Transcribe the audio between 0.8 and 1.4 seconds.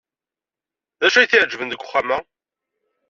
D acu ay